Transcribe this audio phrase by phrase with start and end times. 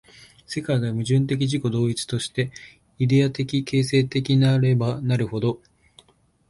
[0.47, 2.49] 世界が矛盾的自己同一として、
[2.97, 5.61] イデヤ的形成的なればなるほど、